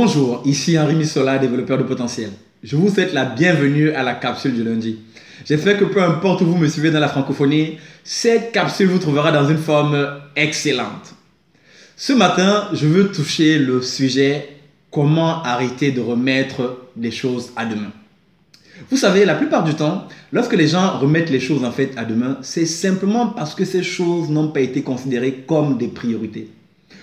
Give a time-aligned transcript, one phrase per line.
[0.00, 2.30] Bonjour, ici Henri Missola, développeur de potentiel.
[2.62, 5.00] Je vous souhaite la bienvenue à la capsule du lundi.
[5.44, 9.32] J'espère que peu importe où vous me suivez dans la francophonie, cette capsule vous trouvera
[9.32, 11.16] dans une forme excellente.
[11.96, 14.48] Ce matin, je veux toucher le sujet
[14.92, 17.90] comment arrêter de remettre des choses à demain.
[18.92, 22.04] Vous savez, la plupart du temps, lorsque les gens remettent les choses en fait à
[22.04, 26.50] demain, c'est simplement parce que ces choses n'ont pas été considérées comme des priorités.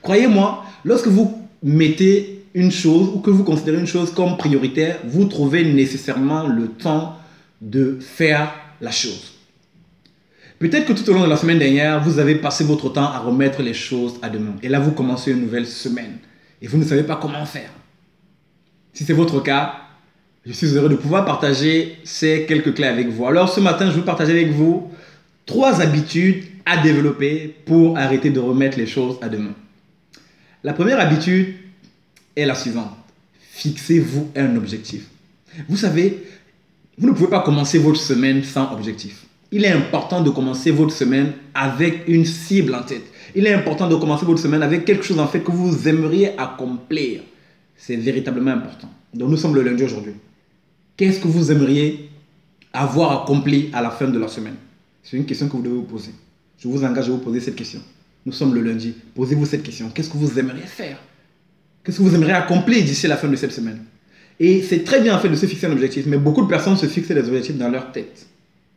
[0.00, 5.26] Croyez-moi, lorsque vous mettez une chose ou que vous considérez une chose comme prioritaire, vous
[5.26, 7.16] trouvez nécessairement le temps
[7.60, 9.34] de faire la chose.
[10.58, 13.18] Peut-être que tout au long de la semaine dernière, vous avez passé votre temps à
[13.18, 14.54] remettre les choses à demain.
[14.62, 16.18] Et là, vous commencez une nouvelle semaine.
[16.60, 17.70] Et vous ne savez pas comment faire.
[18.92, 19.74] Si c'est votre cas,
[20.44, 23.26] je suis heureux de pouvoir partager ces quelques clés avec vous.
[23.26, 24.90] Alors ce matin, je vais partager avec vous
[25.46, 29.54] trois habitudes à développer pour arrêter de remettre les choses à demain.
[30.64, 31.54] La première habitude,
[32.46, 32.90] la suivante.
[33.52, 35.06] Fixez-vous un objectif.
[35.68, 36.24] Vous savez,
[36.96, 39.24] vous ne pouvez pas commencer votre semaine sans objectif.
[39.50, 43.04] Il est important de commencer votre semaine avec une cible en tête.
[43.34, 46.38] Il est important de commencer votre semaine avec quelque chose en fait que vous aimeriez
[46.38, 47.22] accomplir.
[47.76, 48.90] C'est véritablement important.
[49.14, 50.12] Donc nous sommes le lundi aujourd'hui.
[50.96, 52.10] Qu'est-ce que vous aimeriez
[52.72, 54.56] avoir accompli à la fin de la semaine?
[55.02, 56.10] C'est une question que vous devez vous poser.
[56.58, 57.80] Je vous engage à vous poser cette question.
[58.26, 58.94] Nous sommes le lundi.
[59.14, 59.90] Posez-vous cette question.
[59.94, 60.98] Qu'est-ce que vous aimeriez faire?
[61.88, 63.82] Qu'est-ce que vous aimeriez accomplir d'ici la fin de cette semaine
[64.38, 66.76] Et c'est très bien en fait de se fixer un objectif, mais beaucoup de personnes
[66.76, 68.26] se fixent des objectifs dans leur tête.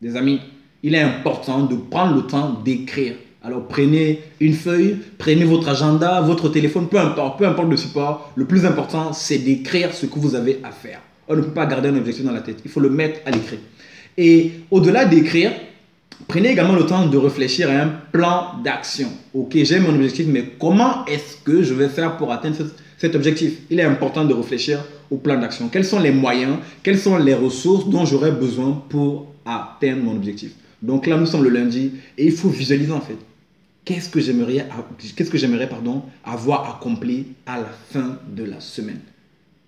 [0.00, 0.40] Des amis,
[0.82, 3.16] il est important de prendre le temps d'écrire.
[3.42, 8.32] Alors prenez une feuille, prenez votre agenda, votre téléphone, peu importe, peu importe le support.
[8.36, 11.02] Le plus important, c'est d'écrire ce que vous avez à faire.
[11.28, 13.30] On ne peut pas garder un objectif dans la tête, il faut le mettre à
[13.32, 13.58] l'écrit.
[14.16, 15.52] Et au-delà d'écrire,
[16.28, 19.08] Prenez également le temps de réfléchir à un plan d'action.
[19.34, 22.56] Ok, j'ai mon objectif, mais comment est-ce que je vais faire pour atteindre
[22.98, 25.68] cet objectif Il est important de réfléchir au plan d'action.
[25.68, 30.52] Quels sont les moyens, quelles sont les ressources dont j'aurai besoin pour atteindre mon objectif?
[30.82, 33.16] Donc là, nous sommes le lundi et il faut visualiser en fait.
[33.84, 34.66] Qu'est-ce que j'aimerais,
[35.14, 39.00] qu'est-ce que j'aimerais pardon, avoir accompli à la fin de la semaine?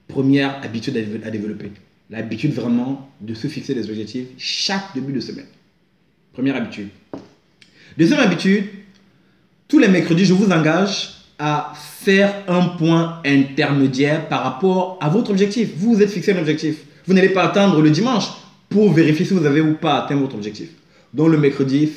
[0.09, 1.73] Première habitude à développer.
[2.09, 5.47] L'habitude vraiment de se fixer des objectifs chaque début de semaine.
[6.33, 6.89] Première habitude.
[7.99, 8.65] Deuxième habitude,
[9.69, 15.31] tous les mercredis, je vous engage à faire un point intermédiaire par rapport à votre
[15.31, 15.71] objectif.
[15.77, 16.77] Vous vous êtes fixé un objectif.
[17.07, 18.25] Vous n'allez pas attendre le dimanche
[18.69, 20.71] pour vérifier si vous avez ou pas atteint votre objectif.
[21.13, 21.91] Donc le mercredi,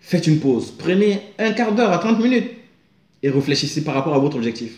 [0.00, 0.72] faites une pause.
[0.76, 2.50] Prenez un quart d'heure à 30 minutes
[3.22, 4.72] et réfléchissez par rapport à votre objectif.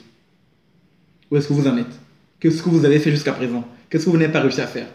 [1.31, 1.87] Où est-ce que vous en êtes?
[2.38, 3.66] Qu'est-ce que vous avez fait jusqu'à présent?
[3.88, 4.88] Qu'est-ce que vous n'avez pas réussi à faire?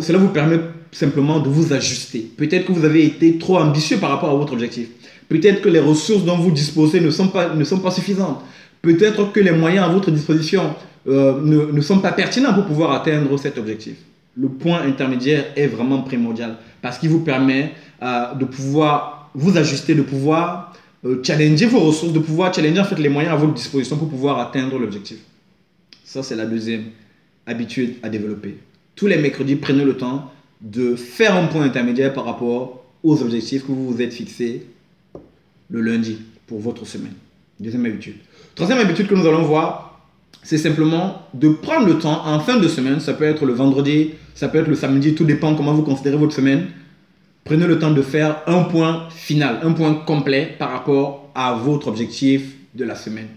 [0.00, 0.58] Cela vous permet
[0.90, 2.20] simplement de vous ajuster.
[2.36, 4.88] Peut-être que vous avez été trop ambitieux par rapport à votre objectif.
[5.28, 8.42] Peut-être que les ressources dont vous disposez ne sont pas, ne sont pas suffisantes.
[8.82, 10.74] Peut-être que les moyens à votre disposition
[11.08, 13.96] euh, ne, ne, sont pas pertinents pour pouvoir atteindre cet objectif.
[14.36, 17.72] Le point intermédiaire est vraiment primordial parce qu'il vous permet
[18.02, 20.72] euh, de pouvoir vous ajuster, de pouvoir
[21.04, 24.08] euh, challenger vos ressources, de pouvoir challenger en fait les moyens à votre disposition pour
[24.08, 25.18] pouvoir atteindre l'objectif.
[26.04, 26.84] Ça, c'est la deuxième
[27.46, 28.58] habitude à développer.
[28.94, 33.62] Tous les mercredis, prenez le temps de faire un point intermédiaire par rapport aux objectifs
[33.62, 34.66] que vous vous êtes fixés
[35.70, 37.14] le lundi pour votre semaine.
[37.58, 38.16] Deuxième habitude.
[38.54, 40.00] Troisième habitude que nous allons voir,
[40.42, 44.12] c'est simplement de prendre le temps en fin de semaine, ça peut être le vendredi,
[44.34, 46.66] ça peut être le samedi, tout dépend comment vous considérez votre semaine.
[47.44, 51.88] Prenez le temps de faire un point final, un point complet par rapport à votre
[51.88, 53.28] objectif de la semaine.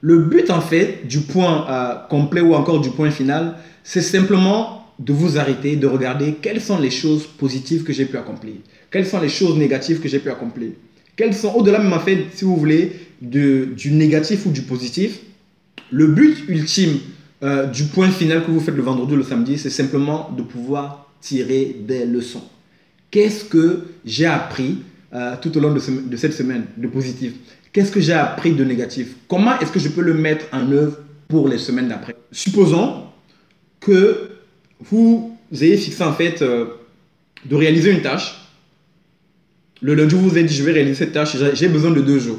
[0.00, 4.86] Le but en fait du point euh, complet ou encore du point final, c'est simplement
[4.98, 8.54] de vous arrêter, de regarder quelles sont les choses positives que j'ai pu accomplir,
[8.90, 10.72] quelles sont les choses négatives que j'ai pu accomplir,
[11.16, 12.92] quelles sont, au-delà même en fait, si vous voulez,
[13.22, 15.20] de, du négatif ou du positif,
[15.90, 16.98] le but ultime
[17.42, 20.42] euh, du point final que vous faites le vendredi ou le samedi, c'est simplement de
[20.42, 22.42] pouvoir tirer des leçons.
[23.10, 24.78] Qu'est-ce que j'ai appris
[25.14, 27.34] euh, tout au long de, cette semaine de positif?
[27.72, 29.14] Qu'est-ce que j'ai appris de négatif?
[29.28, 32.16] Comment est-ce que je peux le mettre en œuvre pour les semaines d'après?
[32.32, 33.04] Supposons
[33.80, 34.30] que
[34.80, 36.66] vous ayez fixé en fait euh,
[37.44, 38.43] de réaliser une tâche.
[39.84, 42.38] Le lundi, vous vous dit, je vais réaliser cette tâche, j'ai besoin de deux jours.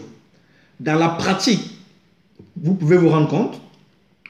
[0.79, 1.61] Dans la pratique,
[2.57, 3.61] vous pouvez vous rendre compte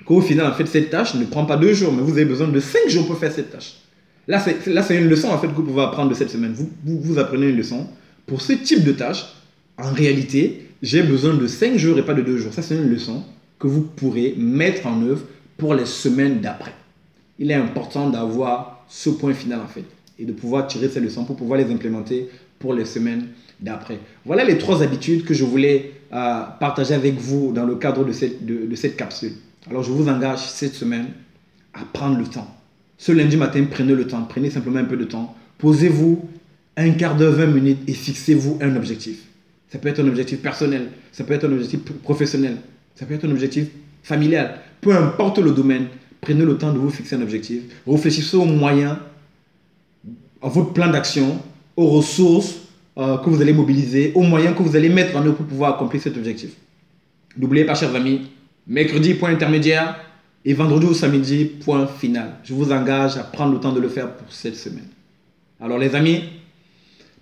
[0.05, 2.49] qu'au final, en fait, cette tâche ne prend pas deux jours, mais vous avez besoin
[2.49, 3.75] de cinq jours pour faire cette tâche.
[4.27, 6.51] Là, c'est une leçon en fait que vous pouvez apprendre de cette semaine.
[6.51, 7.87] Vous, vous, vous apprenez une leçon.
[8.25, 9.23] Pour ce type de tâche,
[9.77, 12.51] en réalité, j'ai besoin de cinq jours et pas de deux jours.
[12.51, 13.23] Ça, c'est une leçon
[13.59, 15.21] que vous pourrez mettre en œuvre
[15.57, 16.73] pour les semaines d'après
[17.39, 19.83] il est important d'avoir ce point final en fait
[20.17, 22.29] et de pouvoir tirer ces leçons pour pouvoir les implémenter
[22.59, 23.27] pour les semaines
[23.59, 23.99] d'après.
[24.25, 28.11] Voilà les trois habitudes que je voulais euh, partager avec vous dans le cadre de
[28.11, 29.33] cette, de, de cette capsule.
[29.69, 31.07] Alors je vous engage cette semaine
[31.73, 32.47] à prendre le temps.
[32.97, 35.35] Ce lundi matin, prenez le temps, prenez simplement un peu de temps.
[35.57, 36.27] Posez-vous
[36.77, 39.19] un quart d'heure, 20 minutes et fixez-vous un objectif.
[39.69, 42.57] Ça peut être un objectif personnel, ça peut être un objectif professionnel,
[42.95, 43.67] ça peut être un objectif
[44.03, 44.59] familial.
[44.81, 45.87] Peu importe le domaine,
[46.21, 47.63] prenez le temps de vous fixer un objectif.
[47.87, 48.97] Réfléchissez aux moyens,
[50.41, 51.41] à votre plan d'action,
[51.75, 52.55] aux ressources
[52.97, 55.75] euh, que vous allez mobiliser, aux moyens que vous allez mettre en œuvre pour pouvoir
[55.75, 56.51] accomplir cet objectif.
[57.37, 58.21] N'oubliez pas, chers amis,
[58.67, 59.99] mercredi, point intermédiaire,
[60.45, 62.35] et vendredi ou samedi, point final.
[62.43, 64.87] Je vous engage à prendre le temps de le faire pour cette semaine.
[65.59, 66.21] Alors les amis,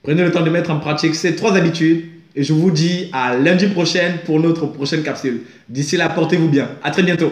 [0.04, 2.04] prenez le temps de mettre en pratique ces trois habitudes
[2.36, 5.44] et je vous dis à lundi prochain pour notre prochaine capsule.
[5.70, 6.70] D'ici là, portez-vous bien.
[6.84, 7.32] À très bientôt.